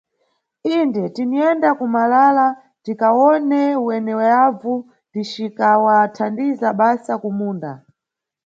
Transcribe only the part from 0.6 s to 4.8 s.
Inde, tiniyenda kuMalala tikawone weneyavu